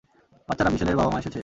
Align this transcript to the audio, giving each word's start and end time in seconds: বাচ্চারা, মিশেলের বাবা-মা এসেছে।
বাচ্চারা, 0.49 0.69
মিশেলের 0.69 0.97
বাবা-মা 0.99 1.19
এসেছে। 1.19 1.39